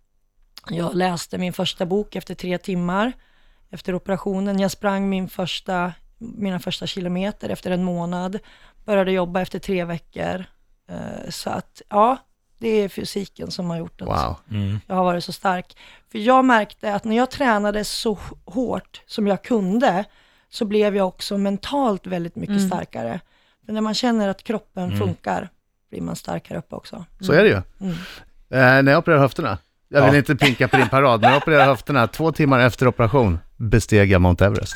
Jag 0.70 0.96
läste 0.96 1.38
min 1.38 1.54
första 1.54 1.86
bok 1.86 2.16
efter 2.16 2.36
tre 2.36 2.58
timmar 2.58 3.12
efter 3.70 3.96
operationen. 3.96 4.60
Jag 4.60 4.72
sprang 4.72 5.10
min 5.10 5.30
första, 5.30 5.94
mina 6.18 6.60
första 6.60 6.88
kilometer 6.88 7.50
efter 7.50 7.72
en 7.72 7.84
månad. 7.84 8.40
Började 8.86 9.12
jobba 9.12 9.42
efter 9.42 9.60
tre 9.60 9.86
veckor. 9.86 10.46
Eh, 10.90 11.30
Så 11.30 11.50
att, 11.50 11.82
ja, 11.90 12.18
det 12.58 12.68
är 12.70 12.90
fysiken 12.90 13.52
som 13.52 13.70
har 13.70 13.78
gjort 13.78 14.02
att 14.02 14.08
Wow. 14.08 14.36
Mm. 14.52 14.80
jag 14.88 14.96
har 14.96 15.04
varit 15.04 15.24
så 15.24 15.34
stark. 15.34 15.78
För 16.12 16.20
jag 16.20 16.46
märkte 16.46 16.94
att 16.96 17.04
när 17.04 17.16
jag 17.16 17.32
tränade 17.32 17.84
så 17.84 18.18
hårt 18.46 19.02
som 19.06 19.28
jag 19.28 19.44
kunde, 19.44 20.06
så 20.50 20.66
blev 20.66 20.96
jag 20.96 21.08
också 21.08 21.38
mentalt 21.38 22.08
väldigt 22.08 22.36
mycket 22.36 22.68
starkare. 22.68 23.20
För 23.66 23.74
när 23.74 23.82
man 23.82 23.94
känner 23.94 24.28
att 24.30 24.44
kroppen 24.44 24.98
funkar, 24.98 25.50
blir 25.90 26.02
man 26.02 26.16
starkare 26.16 26.58
upp 26.58 26.74
också. 26.74 27.06
Så 27.20 27.34
är 27.34 27.44
det 27.44 27.50
ju. 27.50 27.62
Mm. 27.80 27.94
Eh, 28.50 28.84
när 28.84 28.92
jag 28.92 29.00
opererade 29.00 29.22
höfterna, 29.22 29.58
jag 29.90 30.02
vill 30.06 30.14
Ja. 30.14 30.18
inte 30.18 30.36
pinka 30.36 30.68
på 30.68 30.78
din 30.78 30.90
parad, 30.90 31.22
men 31.22 31.30
jag 31.32 31.38
opererade 31.42 31.66
höfterna, 31.66 32.08
två 32.08 32.32
timmar 32.32 32.60
efter 32.60 32.88
operation 32.88 33.40
besteg 33.58 34.12
jag 34.12 34.22
Mount 34.22 34.46
Everest. 34.46 34.76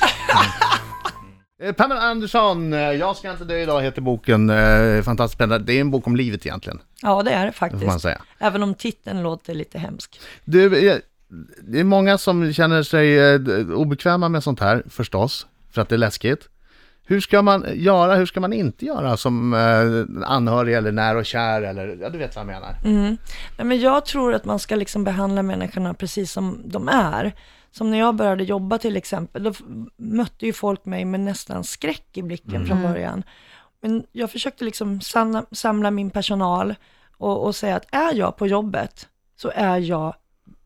Eh, 1.63 1.72
Pamela 1.74 2.01
Andersson, 2.01 2.74
eh, 2.74 2.80
Jag 2.80 3.16
ska 3.18 3.31
inte 3.31 3.44
dö 3.45 3.57
idag 3.57 3.81
heter 3.81 4.01
boken, 4.01 4.50
eh, 4.50 5.01
fantastiskt 5.01 5.38
spännande. 5.38 5.66
Det 5.66 5.74
är 5.74 5.81
en 5.81 5.92
bok 5.92 6.07
om 6.07 6.16
livet 6.16 6.45
egentligen, 6.45 6.80
Ja, 7.01 7.23
det 7.23 7.31
är 7.31 7.45
det 7.45 7.52
får 7.52 7.68
man 7.69 7.80
faktiskt. 7.80 8.02
säga. 8.02 8.21
Även 8.40 8.64
om 8.64 8.73
titeln 8.73 9.23
låter 9.23 9.54
lite 9.54 9.80
hemsk. 9.80 10.19
Du, 10.45 10.90
eh, 10.90 10.97
det 11.62 11.80
är 11.80 11.83
många 11.83 12.18
som 12.18 12.54
känner 12.54 12.83
sig 12.83 13.35
obekväma 13.73 14.30
med 14.30 14.44
sånt 14.44 14.59
här 14.59 14.83
förstås, 14.90 15.47
för 15.71 15.81
att 15.81 15.90
det 15.90 15.95
är 15.95 16.00
läskigt. 16.00 16.47
Hur 17.09 17.21
ska 17.21 17.42
man 17.42 17.66
göra, 17.73 18.16
hur 18.16 18.26
ska 18.26 18.40
man 18.40 18.54
inte 18.54 18.85
göra 18.85 19.18
som 19.18 19.54
eh, 19.54 20.30
anhörig 20.30 20.76
eller 20.76 20.92
nära 20.92 21.18
och 21.18 21.26
kär 21.26 21.61
eller, 21.61 21.97
ja 22.02 22.09
du 22.09 22.18
vet 22.18 22.35
vad 22.35 22.42
jag 22.42 22.47
menar. 22.47 22.76
Mm. 22.85 23.18
Nej, 23.57 23.66
men 23.66 23.80
jag 23.80 24.06
tror 24.06 24.33
att 24.33 24.45
man 24.45 24.59
ska 24.59 24.76
liksom 24.76 25.04
behandla 25.04 25.44
människorna 25.44 25.94
precis 25.94 26.31
som 26.31 26.61
de 26.66 26.87
är. 26.90 27.33
Som 27.71 27.92
när 27.92 27.97
jag 27.97 28.16
började 28.16 28.44
jobba 28.44 28.78
till 28.78 28.97
exempel, 28.97 29.44
då 29.44 29.54
mötte 29.97 30.45
ju 30.45 30.54
folk 30.54 30.85
mig 30.85 31.06
med 31.06 31.19
nästan 31.19 31.64
skräck 31.64 32.18
i 32.18 32.21
blicken 32.21 32.66
från 32.66 32.81
början. 32.81 33.23
Men 33.81 34.04
jag 34.11 34.31
försökte 34.31 34.66
liksom 34.66 35.02
samla, 35.02 35.45
samla 35.52 35.92
min 35.92 36.09
personal 36.09 36.76
och, 37.18 37.45
och 37.45 37.56
säga 37.56 37.76
att 37.76 37.85
är 37.92 38.14
jag 38.14 38.37
på 38.37 38.47
jobbet 38.47 39.07
så 39.35 39.52
är 39.56 39.78
jag, 39.78 40.14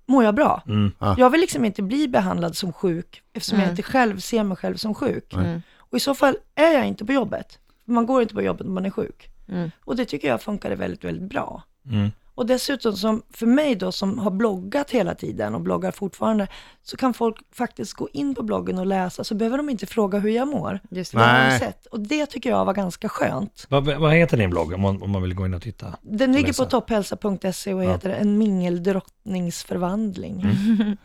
mår 0.06 0.24
jag 0.24 0.36
bra. 0.36 0.64
Mm. 0.68 0.92
Ja. 1.00 1.16
Jag 1.18 1.30
vill 1.30 1.42
liksom 1.42 1.66
inte 1.66 1.82
bli 1.82 2.08
behandlad 2.08 2.58
som 2.58 2.74
sjuk 2.74 3.22
eftersom 3.34 3.60
jag 3.60 3.70
inte 3.70 3.84
själv 3.84 4.20
ser 4.20 4.44
mig 4.44 4.58
själv 4.58 4.76
som 4.76 4.96
sjuk. 4.96 5.34
Mm. 5.34 5.62
Och 5.92 5.98
i 5.98 6.00
så 6.00 6.14
fall 6.14 6.38
är 6.56 6.74
jag 6.74 6.88
inte 6.88 7.06
på 7.06 7.14
jobbet. 7.14 7.60
Man 7.86 8.06
går 8.06 8.22
inte 8.22 8.34
på 8.34 8.42
jobbet 8.42 8.66
när 8.66 8.74
man 8.74 8.86
är 8.86 8.90
sjuk. 8.90 9.30
Mm. 9.48 9.72
Och 9.80 9.96
det 9.96 10.06
tycker 10.06 10.28
jag 10.28 10.42
funkade 10.42 10.76
väldigt, 10.76 11.04
väldigt 11.04 11.30
bra. 11.30 11.64
Mm. 11.86 12.12
Och 12.42 12.48
dessutom 12.48 12.98
som 12.98 13.22
för 13.34 13.46
mig 13.46 13.76
då 13.76 13.92
som 13.92 14.20
har 14.20 14.32
bloggat 14.32 14.92
hela 14.92 15.16
tiden 15.16 15.56
och 15.56 15.62
bloggar 15.62 15.92
fortfarande, 15.92 16.48
så 16.84 16.98
kan 16.98 17.14
folk 17.14 17.36
faktiskt 17.56 17.94
gå 17.94 18.10
in 18.14 18.36
på 18.36 18.44
bloggen 18.44 18.78
och 18.80 18.86
läsa, 18.86 19.24
så 19.24 19.36
behöver 19.36 19.58
de 19.58 19.70
inte 19.70 19.86
fråga 19.86 20.20
hur 20.20 20.30
jag 20.30 20.48
mår. 20.48 20.80
Just 20.90 21.12
det. 21.12 21.18
Nej. 21.18 21.60
sett? 21.60 21.86
Och 21.86 22.00
det 22.00 22.26
tycker 22.26 22.50
jag 22.50 22.66
var 22.66 22.74
ganska 22.74 23.10
skönt. 23.10 23.66
Vad, 23.70 23.86
vad 23.86 24.14
heter 24.14 24.38
din 24.38 24.50
blogg 24.50 24.74
om 24.74 24.82
man, 24.82 25.02
om 25.02 25.12
man 25.12 25.22
vill 25.22 25.34
gå 25.34 25.46
in 25.46 25.54
och 25.54 25.62
titta? 25.62 25.98
Den 26.02 26.32
ligger 26.32 26.48
läsa. 26.48 26.64
på 26.64 26.70
topphälsa.se 26.70 27.74
och 27.74 27.84
Ja. 27.84 27.92
heter 27.92 28.10
En 28.10 28.38
mingeldrottningsförvandling. 28.38 30.44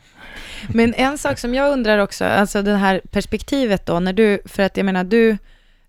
Men 0.68 0.94
en 0.94 1.18
sak 1.18 1.38
som 1.38 1.54
jag 1.54 1.72
undrar 1.72 1.98
också, 1.98 2.24
alltså 2.24 2.62
det 2.62 2.76
här 2.76 3.00
perspektivet 3.10 3.86
då, 3.86 4.00
när 4.00 4.12
du, 4.12 4.38
för 4.44 4.62
att 4.62 4.76
jag 4.76 4.86
menar, 4.86 5.04
du, 5.04 5.38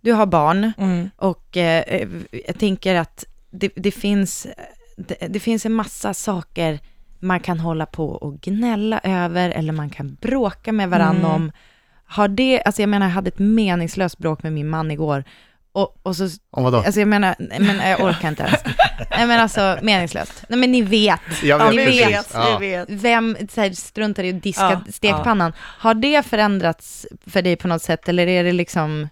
du 0.01 0.11
har 0.13 0.25
barn 0.25 0.71
Mm. 0.77 1.09
och 1.17 1.57
eh, 1.57 2.07
jag 2.47 2.59
tänker 2.59 2.95
att 2.95 3.25
det, 3.51 3.71
det, 3.75 3.91
finns, 3.91 4.47
det, 4.97 5.27
det 5.27 5.39
finns 5.39 5.65
en 5.65 5.73
massa 5.73 6.13
saker 6.13 6.79
man 7.19 7.39
kan 7.39 7.59
hålla 7.59 7.85
på 7.85 8.09
och 8.09 8.41
gnälla 8.41 8.99
över 9.03 9.49
eller 9.49 9.73
man 9.73 9.89
kan 9.89 10.17
bråka 10.21 10.71
med 10.71 10.89
varandra 10.89 11.27
Mm. 11.27 11.31
om. 11.31 11.51
Har 12.05 12.27
det, 12.27 12.63
alltså 12.63 12.81
jag 12.81 12.89
menar, 12.89 13.05
jag 13.05 13.13
hade 13.13 13.27
ett 13.27 13.39
meningslöst 13.39 14.17
bråk 14.17 14.43
med 14.43 14.53
min 14.53 14.69
man 14.69 14.91
igår 14.91 15.23
Och, 15.71 15.99
och 16.03 16.15
så, 16.15 16.29
Om 16.51 16.63
vadå? 16.63 16.77
alltså 16.77 16.99
jag 16.99 17.07
menar, 17.07 17.35
nej, 17.39 17.59
men 17.59 17.89
jag 17.89 18.01
orkar 18.01 18.29
inte 18.29 18.43
ens. 18.43 18.61
Nej 19.11 19.27
men 19.27 19.39
alltså 19.39 19.77
meningslöst. 19.81 20.43
Nej 20.49 20.59
men 20.59 20.71
ni 20.71 20.81
vet. 20.81 21.19
Jag 21.43 21.61
Ja, 21.61 21.69
vet 21.69 21.85
precis. 21.85 22.07
vet, 22.07 22.29
Ja. 22.33 22.57
vet. 22.59 22.89
Vem 22.89 23.37
så 23.49 23.61
här, 23.61 23.71
struntar 23.71 24.23
i 24.23 24.29
att 24.35 24.43
diska 24.43 24.81
Ja, 24.85 24.91
stekpannan? 24.93 25.53
Har 25.59 25.93
det 25.93 26.25
förändrats 26.25 27.07
för 27.25 27.41
dig 27.41 27.55
på 27.55 27.67
något 27.67 27.81
sätt 27.81 28.09
eller 28.09 28.27
är 28.27 28.43
det 28.43 28.51
liksom, 28.51 29.09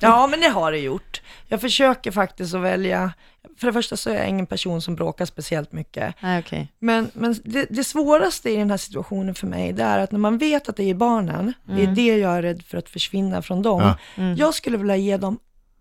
Ja, 0.00 0.26
men 0.26 0.40
det 0.40 0.48
har 0.48 0.72
det 0.72 0.78
gjort. 0.78 1.22
Jag 1.48 1.60
försöker 1.60 2.10
faktiskt 2.10 2.54
att 2.54 2.60
välja, 2.60 3.12
för 3.58 3.66
det 3.66 3.72
första 3.72 3.96
så 3.96 4.10
är 4.10 4.14
jag 4.14 4.28
ingen 4.28 4.46
person 4.46 4.82
som 4.82 4.94
bråkar 4.94 5.24
speciellt 5.24 5.72
mycket. 5.72 6.14
nej 6.20 6.38
okej. 6.40 6.72
Men, 6.78 7.10
men 7.14 7.36
det, 7.44 7.66
det 7.70 7.84
svåraste 7.84 8.50
i 8.50 8.56
den 8.56 8.70
här 8.70 8.76
situationen 8.76 9.34
för 9.34 9.46
mig, 9.46 9.72
det 9.72 9.82
är 9.82 9.98
att 9.98 10.12
när 10.12 10.18
man 10.18 10.38
vet 10.38 10.68
att 10.68 10.76
det 10.76 10.90
är 10.90 10.94
barnen, 10.94 11.52
det 11.64 11.82
är 11.82 11.86
det 11.86 12.16
jag 12.18 12.36
är 12.36 12.42
rädd 12.42 12.62
för 12.62 12.78
att 12.78 12.88
försvinna 12.88 13.42
från 13.42 13.62
dem. 13.62 13.92
Ja. 14.16 14.22
Jag 14.36 14.54
skulle 14.54 14.76
vilja 14.76 14.96
ge 14.96 15.16
dem 15.16 15.38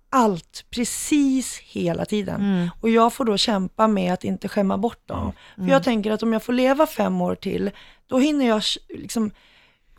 allt, 0.10 0.66
precis 0.70 1.60
hela 1.60 2.06
tiden. 2.06 2.42
Mm. 2.42 2.70
Och 2.82 2.90
jag 2.90 3.14
får 3.14 3.26
då 3.26 3.38
kämpa 3.38 3.88
med 3.88 4.14
att 4.14 4.24
inte 4.24 4.48
skämma 4.48 4.78
bort 4.78 5.08
dem. 5.08 5.32
För 5.56 5.68
jag 5.68 5.84
tänker 5.84 6.12
att 6.12 6.24
om 6.24 6.34
jag 6.34 6.44
får 6.44 6.54
leva 6.54 6.88
fem 6.88 7.22
år 7.22 7.36
till, 7.36 7.72
då 8.08 8.20
hinner 8.20 8.48
jag 8.48 8.62
liksom 8.90 9.32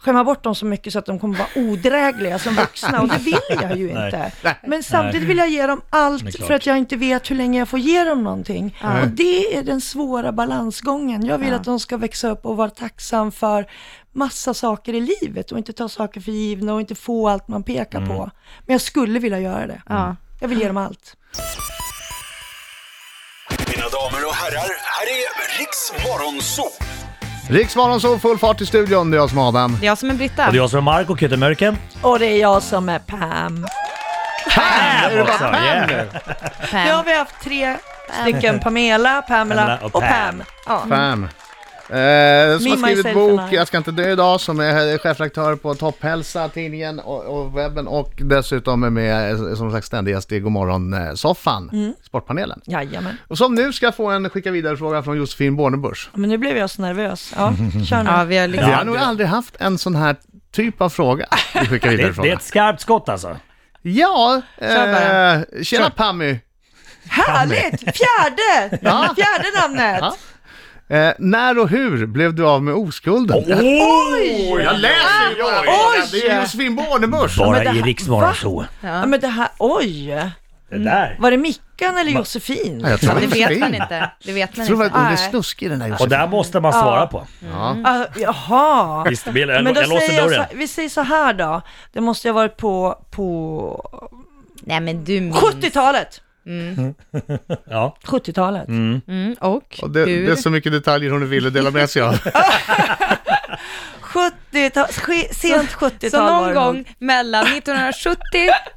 skämma 0.04 0.24
bort 0.24 0.42
dem 0.42 0.54
så 0.54 0.66
mycket 0.66 0.92
så 0.92 0.98
att 0.98 1.06
de 1.06 1.18
kommer 1.18 1.38
vara 1.38 1.48
odrägliga 1.54 2.38
som 2.38 2.54
vuxna 2.54 3.00
och 3.02 3.08
det 3.08 3.18
vill 3.18 3.38
jag 3.60 3.76
ju 3.78 3.92
Nej. 3.94 4.04
inte. 4.06 4.32
Men 4.66 4.82
samtidigt 4.82 5.28
vill 5.28 5.38
jag 5.38 5.48
ge 5.50 5.66
dem 5.66 5.80
allt 5.90 6.36
för 6.36 6.54
att 6.54 6.66
jag 6.66 6.78
inte 6.78 6.96
vet 6.96 7.30
hur 7.30 7.36
länge 7.36 7.58
jag 7.58 7.68
får 7.68 7.78
ge 7.78 8.04
dem 8.04 8.24
någonting. 8.24 8.76
Och 9.02 9.08
det 9.08 9.56
är 9.58 9.62
den 9.62 9.80
svåra 9.80 10.32
balansgången. 10.32 11.26
Jag 11.26 11.38
vill 11.38 11.54
att 11.54 11.64
de 11.64 11.80
ska 11.80 11.96
växa 11.96 12.28
upp 12.30 12.46
och 12.46 12.56
vara 12.56 12.70
tacksam 12.70 13.32
för 13.32 13.66
massa 14.12 14.54
saker 14.54 14.94
i 14.94 15.00
livet 15.20 15.52
och 15.52 15.58
inte 15.58 15.72
ta 15.72 15.88
saker 15.88 16.20
för 16.20 16.32
givna 16.32 16.74
och 16.74 16.80
inte 16.80 16.94
få 16.94 17.28
allt 17.28 17.48
man 17.48 17.62
pekar 17.62 17.98
Mm. 17.98 18.08
på. 18.16 18.30
Men 18.66 18.74
jag 18.74 18.80
skulle 18.80 19.18
vilja 19.18 19.38
göra 19.40 19.66
det. 19.66 19.82
Ja. 19.88 20.16
Jag 20.40 20.48
vill 20.48 20.58
ge 20.60 20.66
dem 20.66 20.76
allt. 20.76 21.16
Mina 23.68 23.88
damer 23.88 24.26
och 24.26 24.34
herrar, 24.34 24.70
här 24.94 25.06
är 25.06 25.58
Riks 25.58 25.92
Morgonzoo! 26.06 26.70
Riksmorgon 27.48 28.00
så 28.00 28.18
full 28.18 28.38
fart 28.38 28.60
i 28.60 28.66
studion, 28.66 29.10
det 29.10 29.16
är 29.16 29.18
jag 29.18 29.28
som 29.30 29.38
är 29.38 29.48
Adam. 29.48 29.76
Det 29.80 29.86
är 29.86 29.88
jag 29.88 29.98
som 29.98 30.10
är 30.10 30.14
Britta. 30.14 30.46
Och 30.46 30.52
det 30.52 30.58
är 30.58 30.60
jag 30.60 30.70
som 30.70 30.78
är 30.78 30.82
Marco 30.82 31.16
Kyttemörken. 31.16 31.78
Och 32.02 32.18
det 32.18 32.26
är 32.26 32.40
jag 32.40 32.62
som 32.62 32.88
är 32.88 32.98
Pam. 32.98 33.66
Är 34.56 35.16
det 35.16 35.24
bara 35.24 35.32
också, 35.32 35.44
Pam 35.44 35.54
yeah. 35.54 35.86
nu? 35.86 36.08
Pam. 36.70 36.84
Nu 36.84 36.92
har 36.92 37.04
vi 37.04 37.18
haft 37.18 37.40
tre 37.42 37.76
stycken 38.22 38.60
Pamela, 38.60 39.22
Pamela 39.22 39.62
Pamela 39.62 39.78
och 39.82 39.94
och 39.94 40.02
Pam. 40.02 40.10
Pam. 40.10 40.42
Ja. 40.66 40.86
Pam. 40.88 41.28
Eh, 41.88 42.58
som 42.58 42.70
har 42.70 42.76
Me, 42.76 42.86
skrivit 42.86 42.96
myself 42.96 43.14
bok. 43.14 43.40
Jag 43.52 43.66
ska 43.68 43.76
inte 43.76 43.90
dö 43.90 44.12
idag, 44.12 44.40
som 44.40 44.60
är 44.60 44.98
chefredaktör 44.98 45.56
på 45.56 45.74
Topphälsa, 45.74 46.48
tidningen 46.48 46.98
och, 47.00 47.24
och 47.24 47.58
webben 47.58 47.86
och 47.86 48.12
dessutom 48.16 48.82
är 48.84 48.90
med 48.90 49.30
eh, 49.30 49.54
som 49.54 49.72
sagt 49.72 49.86
ständig 49.86 50.12
gäst 50.12 50.32
i 50.32 50.40
Godmorgon-soffan, 50.40 51.70
Mm. 51.72 51.94
Sportpanelen. 52.02 52.60
Jajamän. 52.64 53.16
Och 53.28 53.38
som 53.38 53.54
nu 53.54 53.72
ska 53.72 53.92
få 53.92 54.10
en 54.10 54.30
skicka 54.30 54.50
vidare 54.50 54.76
fråga 54.76 55.02
från 55.02 55.16
Josefin 55.16 55.56
Bornebusch. 55.56 56.10
Men 56.14 56.28
nu 56.30 56.38
blev 56.38 56.56
jag 56.56 56.70
så 56.70 56.82
nervös. 56.82 57.32
Ja, 57.36 57.52
kör 57.88 58.02
nu. 58.02 58.10
Ja, 58.10 58.24
vi 58.24 58.38
har 58.38 58.48
liksom... 58.48 58.68
Vi 58.68 58.74
har 58.74 58.84
nog 58.84 58.96
aldrig 58.96 59.28
haft 59.28 59.56
en 59.58 59.78
sån 59.78 59.94
här 59.94 60.16
typ 60.52 60.80
av 60.80 60.88
fråga 60.88 61.26
vi 61.60 61.66
skickar 61.66 61.90
vidare 61.90 62.12
Det, 62.12 62.22
det 62.22 62.30
är 62.30 62.36
ett 62.36 62.42
skarpt 62.42 62.80
skott 62.80 63.08
alltså. 63.08 63.36
Ja, 63.82 64.42
eh, 64.58 65.62
tjena 65.62 65.90
Pammy. 65.90 66.38
Härligt! 67.08 67.80
Fjärde! 67.80 68.78
Ja. 68.82 69.14
Fjärde 69.16 69.60
namnet! 69.60 69.98
Ja. 70.00 70.14
Eh, 70.94 71.12
när 71.18 71.58
och 71.58 71.68
hur 71.68 72.06
blev 72.06 72.34
du 72.34 72.46
av 72.46 72.62
med 72.62 72.74
oskulden? 72.74 73.36
Oj! 73.46 74.48
Jag 74.64 74.78
läser 74.80 75.36
ju 75.36 75.42
bara 75.42 75.60
Oj! 75.60 76.08
Det 76.12 76.28
är 76.28 76.40
Josefin 76.40 76.76
Bornebusch. 76.76 77.38
Bara 77.38 77.50
men 77.50 77.64
det 77.64 77.70
i 77.70 77.78
här- 77.78 77.82
Riks 77.86 78.08
Morgonzoo. 78.08 78.64
Ja, 78.80 79.06
men 79.06 79.20
det 79.20 79.28
här, 79.28 79.48
oj! 79.58 80.06
Det 80.70 80.78
där. 80.78 81.16
Var 81.20 81.30
det 81.30 81.36
Mickan 81.36 81.98
eller 81.98 82.10
Josefin? 82.10 82.80
Ja, 82.84 82.90
jag 82.90 83.00
tror 83.00 83.14
Det 83.14 83.26
vet 83.26 83.36
Josefin. 83.36 83.60
man 83.60 83.74
inte. 83.74 84.10
Det 84.24 84.32
vet 84.32 84.50
Jag 84.50 84.58
man 84.58 84.66
tror 84.66 84.80
att 84.82 84.86
inte. 84.86 84.98
hon 84.98 85.06
är 85.06 85.10
Nej. 85.10 85.30
snuskig 85.30 85.70
den 85.70 85.80
här 85.80 85.88
Och 85.88 85.92
Josefin. 85.92 86.08
där 86.10 86.28
måste 86.28 86.60
man 86.60 86.72
svara 86.72 87.06
på. 87.06 87.26
Ja. 87.52 87.76
Ah, 87.84 88.04
jaha. 88.16 89.04
Visst, 89.10 89.26
jag, 89.26 89.36
jag, 89.38 89.64
Men 89.64 89.74
då 89.74 89.80
jag 89.80 89.88
låser 89.88 90.06
säger 90.06 90.20
jag 90.20 90.30
dörren. 90.30 90.46
så, 90.50 90.56
vi 90.56 90.68
säger 90.68 90.88
så 90.88 91.00
här 91.02 91.32
då. 91.34 91.62
Det 91.92 92.00
måste 92.00 92.28
ha 92.28 92.32
varit 92.34 92.56
på, 92.56 92.98
på 93.10 94.00
Nej 94.62 94.80
men 94.80 95.04
du 95.04 95.20
minns. 95.20 95.36
70-talet. 95.36 96.20
Ja. 97.70 97.96
70-talet. 98.04 98.68
Mm, 98.68 99.00
och, 99.40 99.78
Och 99.82 99.90
det, 99.90 100.00
hur? 100.00 100.26
det 100.26 100.32
är 100.32 100.36
så 100.36 100.50
mycket 100.50 100.72
detaljer 100.72 101.10
hon 101.10 101.28
ville 101.28 101.50
dela 101.50 101.70
med 101.70 101.90
sig 101.90 102.02
av. 102.02 102.14
70-tal, 104.02 104.86
ske- 104.86 105.34
sent 105.34 105.70
70-tal 105.70 106.10
Så 106.10 106.22
någon 106.26 106.54
gång 106.54 106.84
mellan 106.98 107.46
1970 107.46 108.18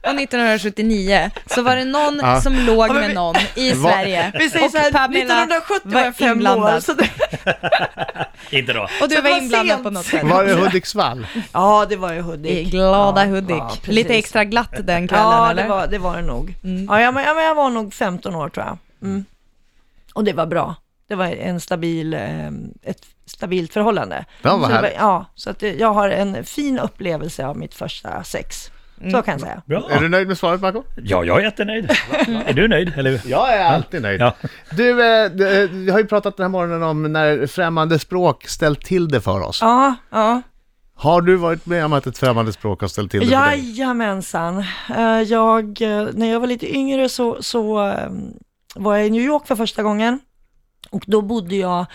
och 0.03 0.09
1979 0.09 1.31
så 1.45 1.61
var 1.61 1.75
det 1.75 1.85
någon 1.85 2.19
Ja. 2.23 2.41
som 2.41 2.53
låg 2.59 2.93
med 2.93 3.07
vi- 3.07 3.13
någon 3.13 3.35
i 3.55 3.73
Va- 3.73 3.91
Sverige. 3.91 4.31
Vi 4.39 4.49
säger 4.49 4.65
och 4.65 4.71
så 4.71 4.77
här, 4.77 4.91
Pamela 4.91 5.43
1970 5.43 5.81
var 5.93 6.01
jag 6.01 6.15
fem 6.15 6.31
inblandad. 6.31 6.75
år. 6.75 6.79
Så 6.79 6.93
det, 6.93 7.09
Inte 8.49 8.73
då. 8.73 8.87
Och 9.01 9.09
du 9.09 9.15
var 9.15 9.21
var 9.21 9.37
inblandad 9.37 9.67
sent. 9.75 9.83
på 9.83 9.89
något 9.89 10.05
sätt. 10.05 10.23
Var 10.23 10.43
det 10.43 10.53
Hudiksvall? 10.53 11.27
ja, 11.53 11.85
det 11.89 11.95
var 11.95 12.13
ju 12.13 12.19
I 12.19 12.21
Hudik. 12.21 12.71
glada 12.71 13.25
Ja, 13.25 13.29
Hudik. 13.31 13.49
ja. 13.57 13.71
Lite 13.83 14.15
extra 14.15 14.43
glatt 14.43 14.73
den 14.83 15.07
kvällen 15.07 15.25
Ja, 15.25 15.49
eller? 15.51 15.63
det 15.63 15.69
var, 15.69 15.87
det 15.87 15.97
var 15.97 16.15
det 16.15 16.21
nog. 16.21 16.55
Ja, 16.87 17.01
jag, 17.01 17.13
men, 17.13 17.23
ja, 17.23 17.33
men 17.33 17.43
jag 17.45 17.55
var 17.55 17.69
nog 17.69 17.93
15 17.93 18.35
år 18.35 18.49
tror 18.49 18.65
jag. 18.65 18.77
Mm. 19.01 19.25
Och 20.13 20.23
det 20.23 20.33
var 20.33 20.45
bra. 20.45 20.75
Det 21.07 21.15
var 21.15 21.25
en 21.25 21.59
stabil, 21.59 22.13
eh, 22.13 22.47
ett 22.83 23.05
stabilt 23.25 23.73
förhållande. 23.73 24.25
Ja, 24.41 24.57
vad 24.57 24.61
så 24.61 24.67
det 24.67 24.73
var, 24.73 24.81
härligt. 24.81 24.97
ja, 24.99 25.25
så 25.35 25.49
att 25.49 25.61
jag 25.61 25.93
har 25.93 26.09
en 26.09 26.43
fin 26.43 26.79
upplevelse 26.79 27.45
av 27.45 27.57
mitt 27.57 27.73
första 27.73 28.23
sex. 28.23 28.71
Så 29.11 29.21
kan 29.21 29.31
jag 29.31 29.41
säga. 29.41 29.61
Bra. 29.65 29.89
Är 29.89 29.99
du 30.01 30.09
nöjd 30.09 30.27
med 30.27 30.37
svaret 30.37 30.61
Marco? 30.61 30.83
Ja, 31.03 31.23
jag 31.23 31.37
är 31.39 31.43
jättenöjd. 31.43 31.91
är 32.45 32.53
du 32.53 32.67
nöjd? 32.67 32.93
Eller? 32.97 33.21
Jag 33.25 33.53
är 33.53 33.65
alltid 33.65 34.01
nöjd. 34.01 34.21
Ja. 34.21 34.33
Du, 34.71 34.89
eh, 35.23 35.29
d- 35.31 35.61
eh, 35.63 35.69
vi 35.69 35.89
har 35.91 35.99
ju 35.99 36.05
pratat 36.05 36.37
den 36.37 36.43
här 36.43 36.49
morgonen 36.49 36.83
om 36.83 37.13
när 37.13 37.47
främmande 37.47 37.99
språk 37.99 38.47
ställt 38.47 38.81
till 38.85 39.07
det 39.07 39.21
för 39.21 39.41
oss. 39.41 39.59
Ja, 39.61 39.95
ja. 40.11 40.41
Har 40.95 41.21
du 41.21 41.35
varit 41.35 41.65
med 41.65 41.85
om 41.85 41.93
att 41.93 42.07
ett 42.07 42.17
främmande 42.17 42.53
språk 42.53 42.81
har 42.81 42.87
ställt 42.87 43.11
till 43.11 43.19
det 43.19 43.25
för 43.25 43.45
dig? 43.47 43.77
Jajamensan. 43.79 44.57
Eh, 44.97 45.21
Jag, 45.21 45.77
när 46.13 46.31
jag 46.31 46.39
var 46.39 46.47
lite 46.47 46.75
yngre 46.75 47.09
så, 47.09 47.37
så 47.43 47.73
var 48.75 48.95
jag 48.97 49.07
i 49.07 49.09
New 49.09 49.21
York 49.21 49.47
för 49.47 49.55
första 49.55 49.83
gången. 49.83 50.19
Och 50.89 51.03
då 51.07 51.21
bodde 51.21 51.55
jag 51.55 51.85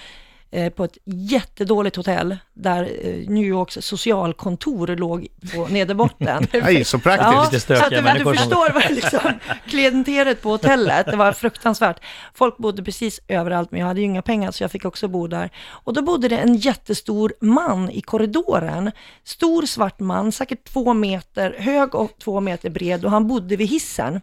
på 0.77 0.85
ett 0.85 0.99
jättedåligt 1.05 1.97
hotell 1.97 2.37
där 2.55 2.83
eh, 2.83 3.29
New 3.31 3.45
Yorks 3.45 3.79
socialkontor 3.81 4.87
låg 4.87 5.27
på 5.55 5.67
nederbotten. 5.71 6.47
Nej, 6.53 6.85
så 6.85 6.99
praktiskt. 6.99 7.33
Ja, 7.33 7.49
Lite 7.53 7.77
så 7.77 7.85
att 7.85 7.91
du, 8.17 8.25
du 8.25 8.37
förstår 8.37 8.73
vad 8.73 8.91
liksom, 8.91 9.33
klientelet 9.67 10.43
på 10.43 10.49
hotellet, 10.49 11.07
det 11.07 11.17
var 11.17 11.33
fruktansvärt. 11.33 12.01
Folk 12.35 12.57
bodde 12.57 12.83
precis 12.83 13.21
överallt, 13.29 13.71
men 13.71 13.81
jag 13.81 13.87
hade 13.87 14.01
ju 14.01 14.07
inga 14.07 14.23
pengar 14.23 14.51
så 14.51 14.65
jag 14.65 14.71
fick 14.71 14.85
också 14.85 15.09
bo 15.09 15.27
där. 15.27 15.51
Och 15.69 15.93
då 15.93 16.03
bodde 16.03 16.29
det 16.29 16.39
en 16.39 16.57
jättestor 16.57 17.33
man 17.41 17.91
i 17.91 18.01
korridoren. 18.01 18.91
Stor 19.25 19.63
svart 19.63 20.01
man, 20.01 20.33
säkert 20.33 20.65
två 20.65 20.95
meter 20.95 21.57
hög 21.59 21.95
och 21.95 22.19
två 22.19 22.41
meter 22.41 22.71
bred 22.71 23.05
och 23.05 23.11
han 23.11 23.29
bodde 23.29 23.57
vid 23.57 23.69
hissen. 23.69 24.21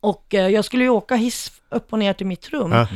Och 0.00 0.34
eh, 0.34 0.48
jag 0.48 0.64
skulle 0.64 0.84
ju 0.84 0.90
åka 0.90 1.14
hiss 1.14 1.52
upp 1.70 1.92
och 1.92 1.98
ner 1.98 2.12
till 2.12 2.26
mitt 2.26 2.48
rum. 2.48 2.72
Ja. 2.72 2.86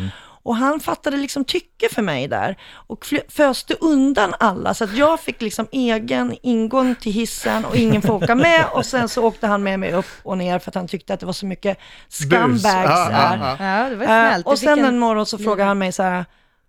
Och 0.48 0.56
han 0.56 0.80
fattade 0.80 1.16
liksom 1.16 1.44
tycke 1.44 1.88
för 1.94 2.02
mig 2.02 2.28
där 2.28 2.56
och 2.72 3.06
föste 3.28 3.74
undan 3.74 4.34
alla 4.40 4.74
så 4.74 4.84
att 4.84 4.96
jag 4.96 5.20
fick 5.20 5.42
liksom 5.42 5.66
egen 5.72 6.36
ingång 6.42 6.94
till 6.94 7.12
hissen 7.12 7.64
och 7.64 7.76
ingen 7.76 8.02
får 8.02 8.14
åka 8.14 8.34
med 8.34 8.64
och 8.72 8.86
sen 8.86 9.08
så 9.08 9.24
åkte 9.24 9.46
han 9.46 9.62
med 9.62 9.80
mig 9.80 9.92
upp 9.92 10.06
och 10.22 10.38
ner 10.38 10.58
för 10.58 10.70
att 10.70 10.74
han 10.74 10.88
tyckte 10.88 11.14
att 11.14 11.20
det 11.20 11.26
var 11.26 11.32
så 11.32 11.46
mycket 11.46 11.78
scumbags 12.08 12.64
ja, 12.64 13.08
där. 13.08 13.56
ja. 13.58 13.64
Ja, 13.66 13.88
det 13.88 13.96
var 13.96 14.04
Eh, 14.04 14.08
snällt. 14.08 14.44
Du 14.46 14.50
och 14.50 14.58
sen 14.58 14.78
en- 14.78 14.84
en 14.84 14.98
morgon 14.98 15.26
så 15.26 15.38
frågade 15.38 15.68
han 15.68 15.78
mig 15.78 15.92
så 15.92 16.02
här, 16.02 16.24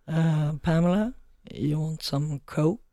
"Eh, 0.10 0.58
Pamela, 0.62 1.12
you 1.52 1.82
want 1.82 2.04
some 2.04 2.40
coke? 2.46 2.84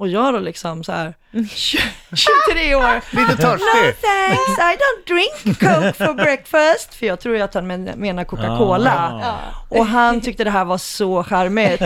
Och 0.00 0.08
jag 0.08 0.34
då 0.34 0.40
liksom 0.40 0.84
så 0.84 0.92
här, 0.92 1.14
23 1.54 2.74
år, 2.74 3.00
Lite 3.16 3.32
No 3.32 3.36
törstig. 3.36 4.00
thanks, 4.00 4.58
I 4.58 4.76
don't 4.82 5.06
drink 5.06 5.58
coke 5.60 5.92
for 6.06 6.14
breakfast. 6.14 6.94
För 6.94 7.06
jag 7.06 7.20
tror 7.20 7.36
ju 7.36 7.42
att 7.42 7.54
han 7.54 7.66
men- 7.66 7.84
menar 7.84 8.24
Coca-Cola. 8.24 9.20
Ah. 9.24 9.76
Och 9.78 9.86
han 9.86 10.20
tyckte 10.20 10.44
det 10.44 10.50
här 10.50 10.64
var 10.64 10.78
så 10.78 11.24
charmigt. 11.24 11.82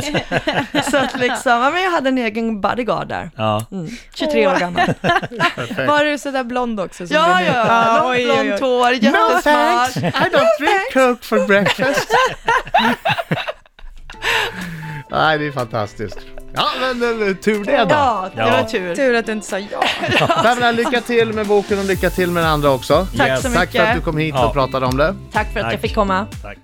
så 0.91 0.97
att 0.97 1.19
liksom, 1.19 1.53
ja, 1.63 1.71
men 1.71 1.83
jag 1.83 1.91
hade 1.91 2.09
en 2.09 2.19
egen 2.19 2.61
bodyguard 2.61 3.09
där. 3.09 3.31
Ja. 3.37 3.67
Mm. 3.73 3.89
23 4.15 4.47
år 4.47 4.57
gammal. 4.59 4.95
Var 5.87 6.05
du 6.05 6.19
sådär 6.19 6.45
blond 6.45 6.81
också? 6.81 7.07
som 7.07 7.17
Ja, 7.17 7.43
ja, 7.43 8.03
oj, 8.05 8.17
oj, 8.17 8.27
långt 8.27 8.41
oj. 8.41 8.47
blont 8.47 8.61
hår, 8.61 9.11
No 9.13 9.41
thanks, 9.43 9.97
jättesmart. 9.97 10.27
I 10.27 10.37
don't 10.37 10.59
drink 10.59 10.93
coke 10.93 11.27
for 11.27 11.47
breakfast. 11.47 12.09
Nej, 15.11 15.39
det 15.39 15.47
är 15.47 15.53
fantastiskt. 15.53 16.19
Ja, 16.55 16.67
men 16.81 17.29
eh, 17.29 17.35
tur 17.37 17.65
det 17.65 17.77
då. 17.77 17.87
Ja, 17.91 18.29
det 18.37 18.43
var 18.43 18.63
tur. 18.63 18.95
Tur 18.95 19.15
att 19.15 19.27
du 19.27 19.33
inte 19.33 19.47
sa 19.47 19.59
ja. 19.59 19.83
Pamela, 20.43 20.71
lycka 20.73 21.01
till 21.01 21.33
med 21.33 21.47
boken 21.47 21.79
och 21.79 21.85
lycka 21.85 22.11
till 22.11 22.31
med 22.31 22.43
den 22.43 22.51
andra 22.51 22.71
också. 22.71 23.07
Tack 23.17 23.29
Yes. 23.29 23.43
så 23.43 23.49
Tack 23.51 23.73
för 23.73 23.79
att 23.79 23.87
du 23.87 23.91
mycket. 23.93 24.05
kom 24.05 24.19
hit 24.19 24.35
Ja. 24.39 24.47
och 24.47 24.53
pratade 24.53 24.87
om 24.87 24.97
det. 24.97 25.15
Tack 25.33 25.53
för 25.53 25.61
att 25.61 25.73
jag 25.73 25.81
fick 25.81 25.95
komma. 25.95 26.27
Tack. 26.43 26.59